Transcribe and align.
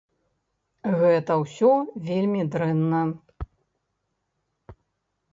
Гэта 1.01 1.31
ўсё 1.41 1.67
вельмі 2.07 2.41
дрэнна. 2.55 3.01